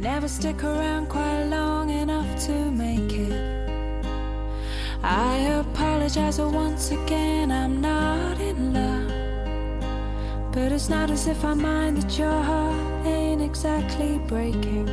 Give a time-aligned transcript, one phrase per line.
[0.00, 3.68] Never stick around quite long enough to make it.
[5.02, 10.52] I apologize once again, I'm not in love.
[10.52, 14.88] But it's not as if I mind that your heart ain't exactly breaking.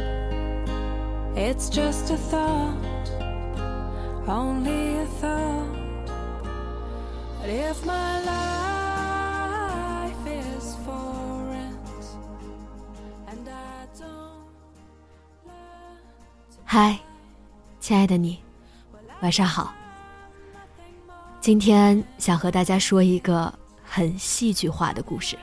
[1.36, 3.10] It's just a thought,
[4.28, 6.08] only a thought.
[7.40, 8.77] But if my life
[16.70, 17.00] 嗨，
[17.80, 18.40] 亲爱的你，
[19.22, 19.74] 晚上好。
[21.40, 23.52] 今天想和大家说一个
[23.82, 25.38] 很戏剧化的故事。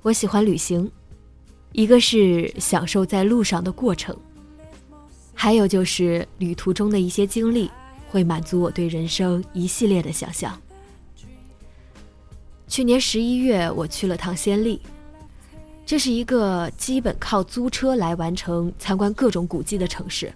[0.00, 0.88] 我喜欢旅行，
[1.72, 4.16] 一个是享受在路上的过程，
[5.34, 7.68] 还有就是旅途中的一些经历
[8.08, 10.56] 会满足我对人生一系列的想象。
[12.68, 14.80] 去年十一月，我去了趟暹粒，
[15.86, 20.32] 这是一个基本靠租车来完成参观各种古迹的城市。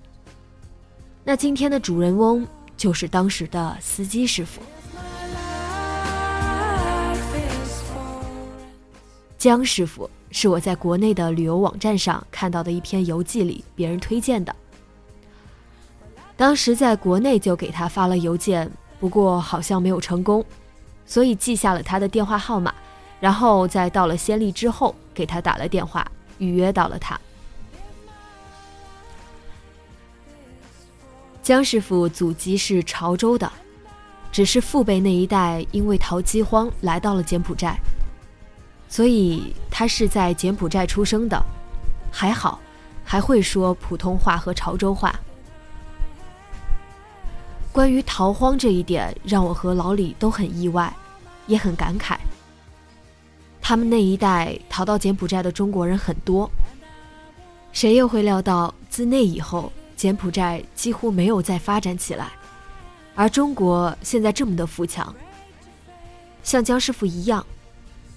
[1.24, 2.46] 那今天的主人翁
[2.76, 4.62] 就是当时的司机师傅，
[9.36, 14.54] 江师傅是我在国内的旅游网站上看到的一篇游记里别人推荐的。
[16.36, 18.70] 当时在国内就给他发了邮件，
[19.00, 20.42] 不过好像没有成功。
[21.10, 22.72] 所以记下了他的电话号码，
[23.18, 27.20] 然后在到了先例之后给他打了电话，预约到了他。
[31.42, 33.50] 江师傅祖籍是潮州的，
[34.30, 37.74] 只是父辈那一代因为逃饥荒来到了柬埔寨，
[38.88, 41.36] 所以他是在柬埔寨出生的，
[42.12, 42.60] 还好，
[43.04, 45.12] 还会说普通话和潮州话。
[47.72, 50.92] 关于逃荒这一点，让我和老李都很意外，
[51.46, 52.16] 也很感慨。
[53.60, 56.50] 他们那一代逃到柬埔寨的中国人很多，
[57.72, 62.32] 谁又会料到自那以后，柬埔寨几乎没有再发展起来，
[63.14, 65.14] 而中国现在这么的富强。
[66.42, 67.46] 像江师傅一样，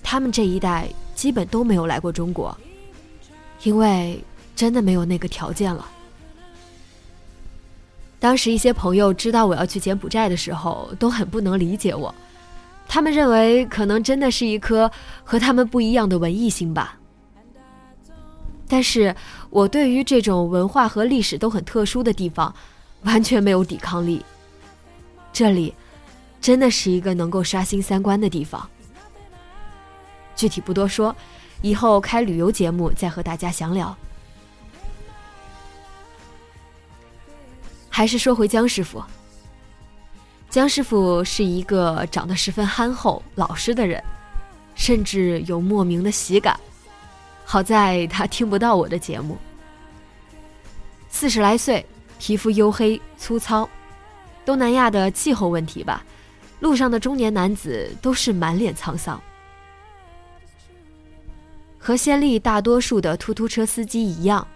[0.02, 2.58] 他们这一代基本都没有来过中国，
[3.62, 4.20] 因为
[4.56, 5.88] 真的没有那个条件了。
[8.24, 12.16] 当时一些朋友知道我要去柬埔寨的时候，都很不能理解我。
[12.88, 14.90] 他们认为可能真的是一颗
[15.26, 16.98] 和他们不一样的文艺心吧。
[18.66, 19.14] 但是
[19.50, 22.56] 我对于这种文化和历史都很特殊的地方，
[23.02, 24.24] 完全没有抵抗力。
[25.34, 25.76] 这里，
[26.40, 28.66] 真的是一个能够刷新三观的地方。
[30.34, 31.14] 具体不多说，
[31.62, 33.94] 以后开旅游节目再和大家详聊。
[37.96, 39.04] 还是说回江师傅。
[40.50, 44.04] 江师傅是一个长得十分憨厚、老实的人，
[44.74, 46.60] 甚至有莫名的喜感。
[47.46, 49.38] 好在他听不到我的节目。
[51.08, 51.86] 四十来岁，
[52.18, 53.70] 皮肤黝黑粗糙，
[54.44, 56.04] 东南亚的气候问题吧，
[56.62, 59.22] 路上的中年男子都是满脸沧桑。
[61.78, 64.48] 和先例大多数的突突车司机一样，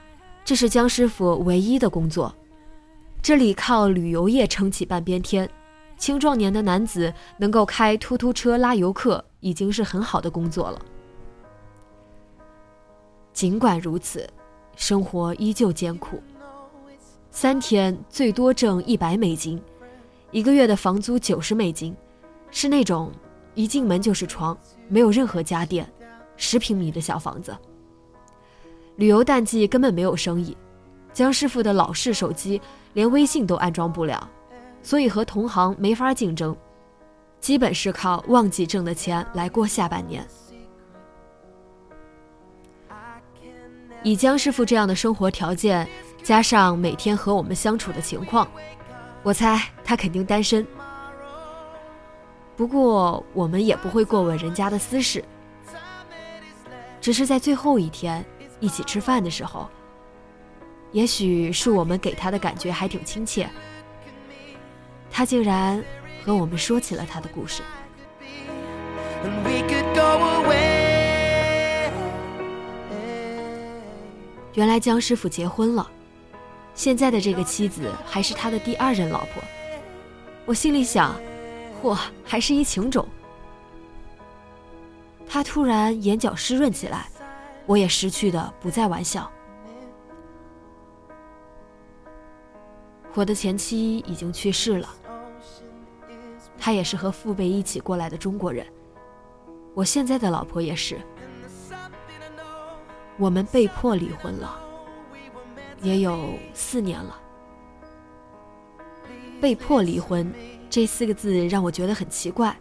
[0.44, 2.34] 这是江师傅唯一的工作。
[3.28, 5.50] 这里靠旅游业撑起半边天，
[5.98, 10.82] 青壮年的男子能够开突突车拉游客，已经是很好的工作了。
[13.34, 14.26] 尽管如此，
[14.78, 16.24] 生活依旧艰苦。
[17.30, 19.62] 三天最多挣一百美金，
[20.32, 21.94] 一个月的房租九十美金，
[22.50, 23.12] 是那种
[23.56, 24.58] 一进门就是床，
[24.88, 25.86] 没有任何家电，
[26.38, 27.54] 十平米的小房子。
[28.96, 30.56] 旅游淡季根本没有生意，
[31.12, 32.62] 江师傅的老式手机。
[32.98, 34.28] 连微信都安装不了，
[34.82, 36.58] 所以和同行没法竞争，
[37.40, 40.26] 基本是靠旺季挣的钱来过下半年。
[44.02, 45.88] 以江师傅这样的生活条件，
[46.24, 48.48] 加上每天和我们相处的情况，
[49.22, 50.66] 我猜他肯定单身。
[52.56, 55.24] 不过我们也不会过问人家的私事，
[57.00, 58.26] 只是在最后一天
[58.60, 59.70] 一起吃饭的时候，
[60.92, 63.48] 也许是我们给他的感觉还挺亲切，
[65.12, 65.84] 他竟然
[66.24, 67.62] 和我们说起了他的故事。
[74.54, 75.88] 原来江师傅结婚了，
[76.74, 79.44] 现在的这个妻子还是他的第二任老婆。
[80.46, 81.16] 我心里想，
[81.84, 83.08] 嚯，还是一情种。
[85.30, 87.08] 他突然眼角湿润起来，
[87.68, 89.30] 我也识趣的不再玩笑。
[93.18, 94.88] 我的前妻已经去世了，
[96.56, 98.64] 她也是和父辈一起过来的中国人。
[99.74, 101.02] 我现在的老婆也是。
[103.18, 104.62] 我们被迫离婚了，
[105.82, 107.20] 也有四年了。
[109.42, 110.32] 被迫离婚
[110.70, 112.56] 这四个字让我觉得很奇怪，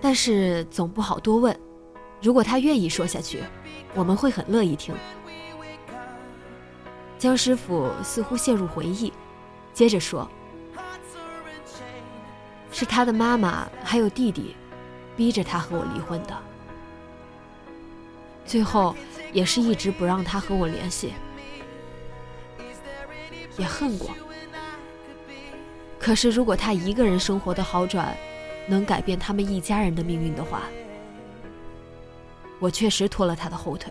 [0.00, 1.58] 但是总不好多问。
[2.22, 3.42] 如果他愿意说下去，
[3.92, 4.94] 我们会很乐意听。
[7.18, 9.12] 江师傅似乎陷入回忆，
[9.72, 10.28] 接着说
[12.70, 14.56] ：“是他的妈妈还有弟弟，
[15.16, 16.36] 逼着他和我离婚的。
[18.44, 18.94] 最后。”
[19.32, 21.14] 也是一直不让他和我联系，
[23.56, 24.10] 也恨过。
[25.98, 28.14] 可是如果他一个人生活的好转，
[28.68, 30.64] 能改变他们一家人的命运的话，
[32.58, 33.90] 我确实拖了他的后腿。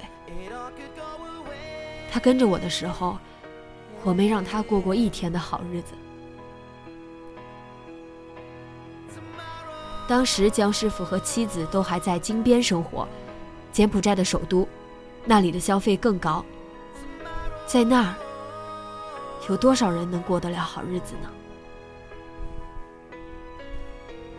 [2.11, 3.17] 他跟着我的时候，
[4.03, 5.93] 我没让他过过一天的好日子。
[10.07, 13.07] 当时江师傅和妻子都还在金边生活，
[13.71, 14.67] 柬埔寨的首都。
[15.23, 16.43] 那里的消费更高，
[17.67, 18.15] 在那儿，
[19.47, 21.29] 有多少人能过得了好日子呢？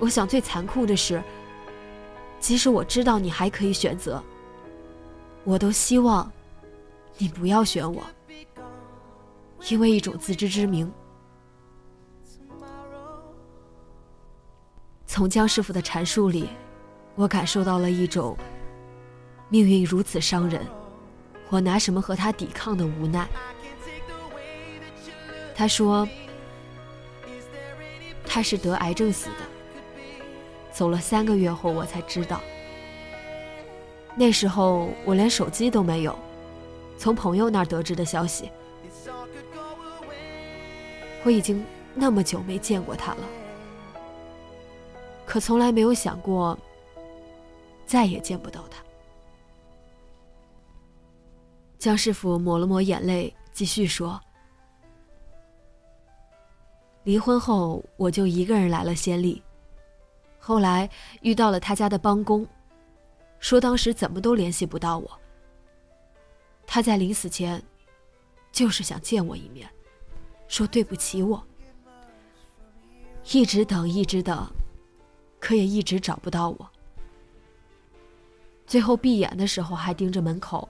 [0.00, 1.22] 我想最残酷的是，
[2.40, 4.20] 即使我知道你还可以选择，
[5.44, 6.28] 我都希望
[7.16, 8.02] 你不要选我，
[9.70, 10.92] 因为一种自知之明。
[15.06, 16.48] 从江师傅的阐述里，
[17.14, 18.36] 我感受到了一种。
[19.48, 20.66] 命运如此伤人，
[21.50, 23.28] 我拿什么和他抵抗的无奈？
[25.54, 26.08] 他说，
[28.24, 29.44] 他是得癌症死的，
[30.72, 32.40] 走了三个月后我才知道。
[34.16, 36.18] 那时候我连手机都没有，
[36.96, 38.50] 从朋友那儿得知的消息。
[41.24, 41.64] 我已经
[41.94, 43.28] 那么久没见过他了，
[45.24, 46.58] 可从来没有想过
[47.86, 48.82] 再也见不到他。
[51.78, 54.20] 江师傅抹了抹眼泪，继续说
[57.04, 59.42] ：“离婚后，我就一个人来了暹粒。
[60.38, 60.88] 后来
[61.20, 62.46] 遇到了他家的帮工，
[63.38, 65.10] 说当时怎么都联系不到我。
[66.66, 67.62] 他在临死前，
[68.50, 69.68] 就是想见我一面，
[70.52, 71.42] 说对不起我。
[73.32, 74.46] 一直等，一直等，
[75.40, 76.70] 可也一直找不到我。
[78.66, 80.68] 最后闭眼的时候，还盯着门口。”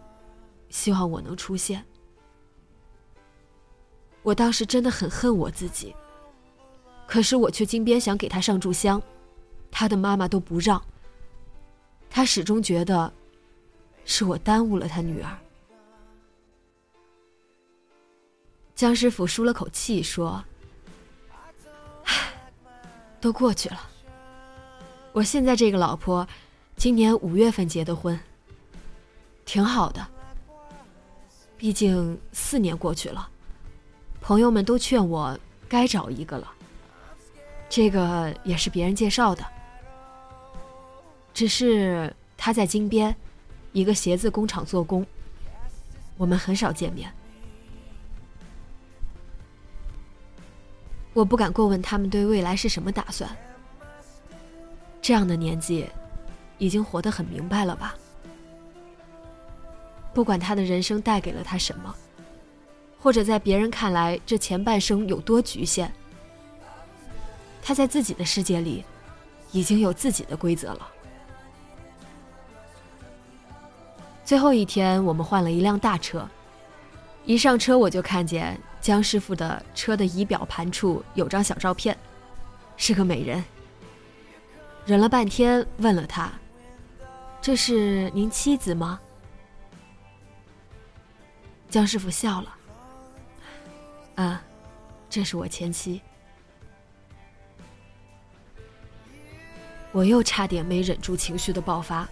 [0.71, 1.85] 希望我能出现。
[4.23, 5.95] 我当时真的很恨我自己，
[7.07, 9.03] 可是我却金边想给他上炷香，
[9.71, 10.81] 他的妈妈都不让。
[12.09, 13.13] 他始终觉得
[14.05, 15.42] 是我耽误了他女儿。
[18.83, 20.43] 江师傅舒了口气说
[22.03, 22.33] ：“唉，
[23.21, 23.81] 都过去了。
[25.13, 26.27] 我现在这个老婆，
[26.75, 28.19] 今年五月份结的婚，
[29.45, 30.05] 挺好的。”
[31.57, 33.31] 毕竟四年过去了，
[34.21, 36.53] 朋友们都劝我该找一个了。
[37.69, 39.47] 这个也是别人介绍的，
[41.33, 43.15] 只是他在金边
[43.71, 45.07] 一个鞋子工厂做工，
[46.17, 47.15] 我们很少见面。
[51.13, 53.29] 我不敢过问他们对未来是什么打算。
[55.01, 55.89] 这样的年纪，
[56.59, 57.95] 已经活得很明白了吧？
[60.15, 61.95] 不管他的人生带给了他什么，
[62.99, 65.91] 或者在别人看来这前半生有多局限，
[67.63, 68.85] 他在自己的世界里
[69.53, 70.89] 已经有自己的规则了。
[74.25, 76.29] 最后一天，我们换了一辆大车，
[77.25, 81.97] 一上车我就看见江师傅的车的仪表盘处有张小照片，
[82.77, 83.43] 是个美人。
[84.85, 86.33] 忍了半天，问了他
[87.41, 89.01] ：“这是您妻子吗？”
[91.71, 92.57] 江师傅笑了。
[94.17, 94.43] 啊，
[95.09, 96.03] 这是我前妻。
[99.93, 102.09] 我又差点没忍住情绪的爆发。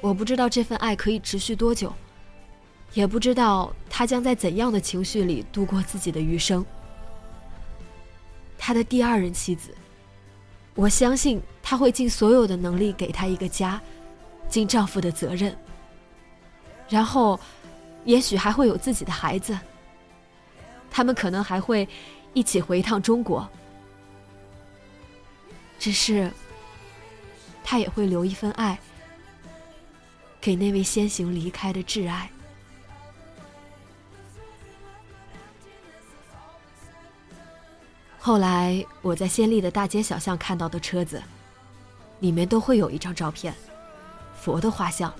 [0.00, 1.92] 我不知道这份爱可以持续多久，
[2.92, 6.64] 也不知道他将在怎样的情绪里度过自己的余生。
[8.58, 9.74] 他的第二任妻子，
[10.74, 13.80] 我相信他会尽所有的能力给他一个家，
[14.48, 15.56] 尽丈夫的责任。
[16.88, 17.38] 然后，
[18.04, 19.56] 也许还会有自己的孩子。
[20.90, 21.86] 他们可能还会
[22.32, 23.46] 一起回一趟中国。
[25.78, 26.32] 只是，
[27.62, 28.78] 他也会留一份爱。
[30.40, 32.30] 给那位先行离开的挚爱。
[38.26, 41.22] 后来我在仙丽的大街小巷看到的车子，
[42.18, 43.54] 里面都会有一张照片，
[44.34, 45.14] 佛的画像。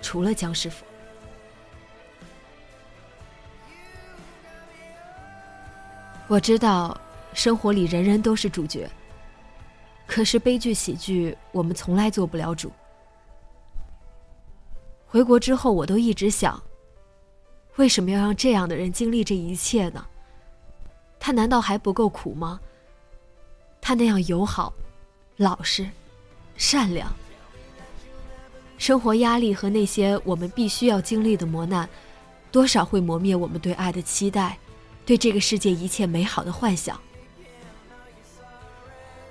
[0.00, 0.82] 除了江师傅，
[6.26, 6.98] 我知道
[7.34, 8.90] 生活里人人都是主角，
[10.06, 12.72] 可是悲剧喜剧我们从来做不了主。
[15.06, 16.58] 回国之后，我都一直想，
[17.76, 20.02] 为什么要让这样的人经历这一切呢？
[21.18, 22.60] 他难道还不够苦吗？
[23.80, 24.72] 他那样友好、
[25.36, 25.88] 老实、
[26.56, 27.12] 善良，
[28.78, 31.88] 生活压力和那些我们必须要经历的磨难，
[32.50, 34.58] 多少会磨灭我们对爱的期待，
[35.04, 37.00] 对这个世界一切美好的幻想。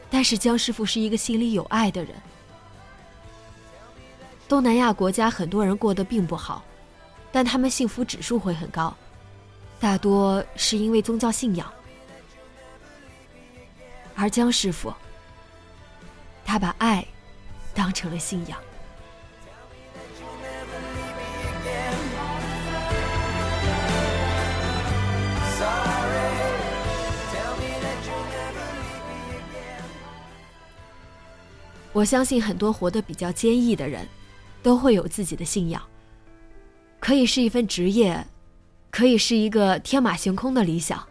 [0.10, 2.15] 但是江师傅是一个心里有爱的人。
[4.48, 6.63] 东南亚国家很多人过得并不好，
[7.32, 8.96] 但他们幸福指数会很高，
[9.79, 11.72] 大多是因为宗教信仰。
[14.15, 14.94] 而江师傅，
[16.44, 17.05] 他把爱
[17.74, 18.60] 当成了信仰。
[31.94, 34.08] 我相信很多活得比较坚毅的人。
[34.63, 35.79] 都会有自己的信仰，
[37.00, 38.25] 可以是一份职业，
[38.95, 41.05] 可以是一个天马行空的理想，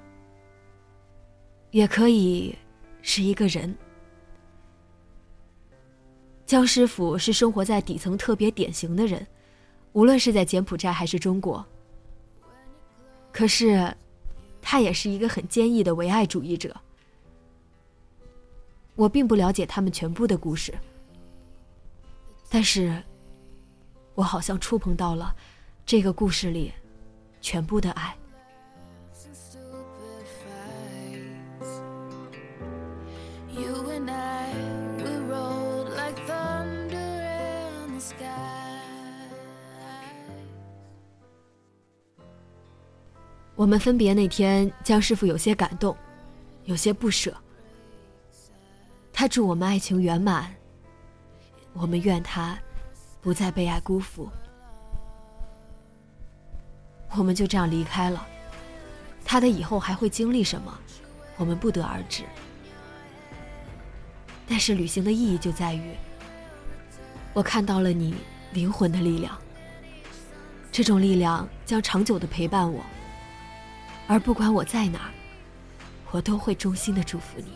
[1.70, 2.56] 也可以
[3.02, 3.76] 是一个人。
[6.46, 9.26] 江师傅是生活在底层特别典型的人，
[9.92, 11.62] 无论是在柬埔寨还是中国。
[13.30, 13.94] 可是，
[14.62, 16.74] 他也是一个很坚毅的唯爱主义者。
[18.94, 20.72] 我并不了解他们全部的故事，
[22.48, 23.02] 但是。
[24.14, 25.36] 我好像触碰到了
[25.84, 26.72] 这个故事里
[27.44, 28.16] 全部的爱。
[43.56, 45.94] 我们分别那天，江师傅有些感动，
[46.64, 47.36] 有些不舍。
[49.12, 50.50] 他祝我们爱情圆满，
[51.74, 52.58] 我们愿他。
[53.20, 54.28] 不再被爱辜负，
[57.16, 58.26] 我们就这样离开了。
[59.24, 60.78] 他的以后还会经历什么，
[61.36, 62.22] 我们不得而知。
[64.46, 65.94] 但是旅行的意义就在于，
[67.32, 68.14] 我看到了你
[68.52, 69.36] 灵魂的力量。
[70.70, 72.84] 这种力量将长久的陪伴我，
[74.06, 75.10] 而不管我在哪，
[76.10, 77.52] 我都会衷心的祝福你。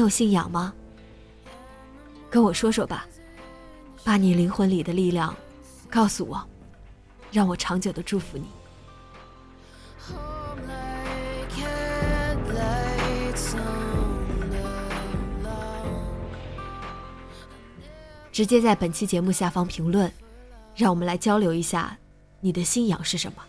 [0.00, 0.72] 你有信仰吗？
[2.30, 3.06] 跟我说说吧，
[4.02, 5.36] 把你灵魂里的力量
[5.90, 6.42] 告诉我，
[7.30, 8.46] 让我长久的祝福你。
[18.32, 20.10] 直接在本期节目下方评论，
[20.74, 21.98] 让我们来交流一下，
[22.40, 23.42] 你的信仰是什么？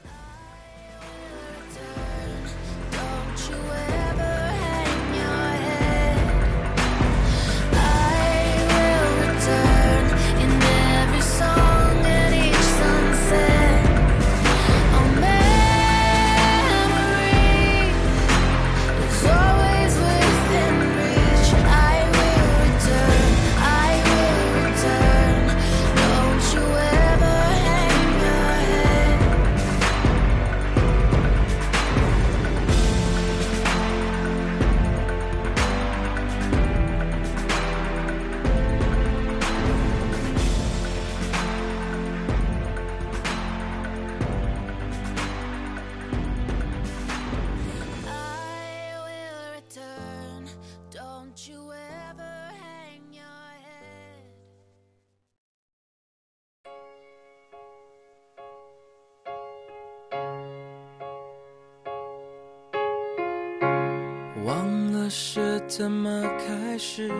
[65.13, 67.11] 是怎么开始？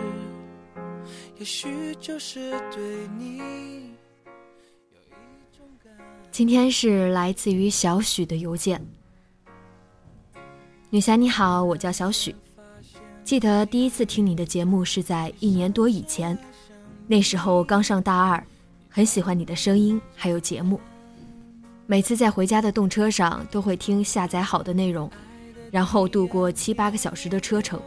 [1.38, 2.80] 也许就是对
[3.18, 3.44] 你有
[4.94, 5.92] 一种感
[6.30, 8.82] 今天是来自于小许的邮件。
[10.88, 12.34] 女侠你好，我叫小许。
[13.24, 16.36] 记得第一次听你的节目是在一年多以前，
[17.06, 18.42] 那时候刚上大二，
[18.88, 20.80] 很喜欢你的声音还有节目。
[21.86, 25.10] 每次在回家的动车上都会听下载好的内容，
[25.72, 27.80] 然后度过七八个小时的车程。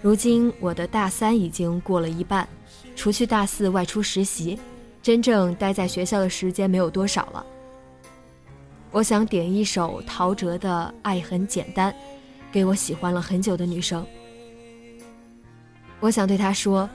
[0.00, 2.48] 如今我的大三已经过了一半，
[2.96, 4.58] 除去大四外出实习，
[5.02, 7.44] 真正待在学校的时间没有多少了。
[8.90, 11.92] 我想点一首陶喆的《爱很简单》，
[12.50, 14.06] 给我喜欢了很久的女生。
[16.00, 16.88] 我想对她说：“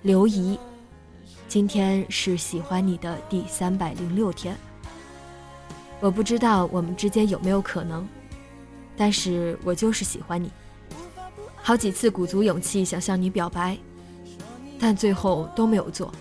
[0.00, 0.58] 刘怡，
[1.48, 4.56] 今天是喜欢你的第三百零六天。
[6.00, 8.08] 我不知道我们之间有没有可能，
[8.98, 10.50] 但是我就是喜欢你。
[11.62, 13.78] 好几次鼓足勇气想向你表白，
[14.78, 16.12] 但最后都没有做，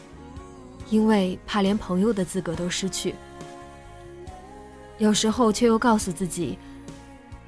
[0.89, 3.15] 因为怕连朋友的资格都失去。”
[4.99, 6.57] 有时候却又告诉自己，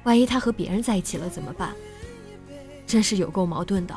[0.04, 1.74] 万一他和别人在一起了怎么办？
[2.86, 3.96] 真是有够矛盾的。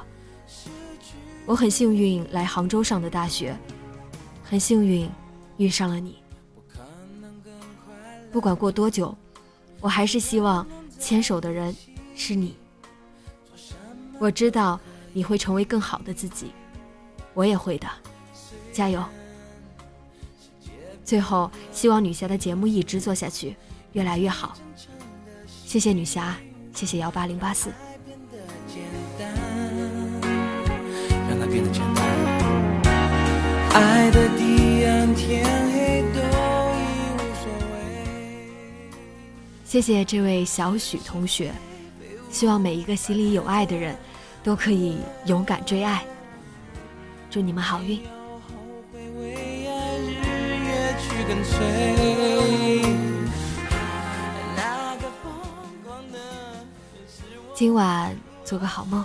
[1.45, 3.57] 我很幸运来杭州上的大学，
[4.43, 5.09] 很幸运
[5.57, 6.17] 遇上了你。
[8.31, 9.15] 不管过多久，
[9.79, 10.65] 我还是希望
[11.03, 11.75] 牵手的人
[12.15, 12.55] 是你。
[14.19, 14.79] 我知道
[15.11, 16.53] 你会成为更好的自己，
[17.33, 17.87] 我也会的，
[18.71, 19.03] 加油！
[21.03, 23.53] 最后，希望女侠的节目一直做下去，
[23.91, 24.57] 越来越好。
[25.65, 26.37] 谢谢女侠，
[26.73, 27.69] 谢谢幺八零八四。
[33.73, 35.52] 爱的彼岸，天
[39.73, 41.51] 谢谢这位小许同学，
[42.29, 43.97] 希望每一个心里有爱的人，
[44.43, 46.05] 都可以勇敢追爱。
[47.27, 47.99] 祝你们好运。
[57.55, 59.03] 今晚做个好梦，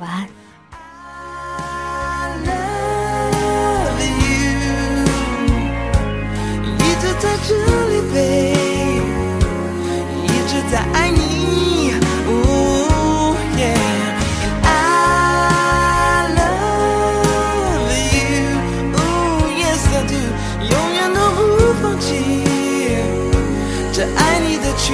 [0.00, 0.28] 晚安。
[0.72, 4.02] I love
[6.66, 6.82] you，一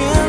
[0.01, 0.24] 爱